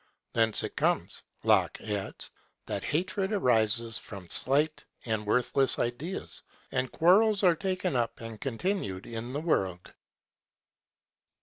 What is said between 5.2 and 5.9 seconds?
worth less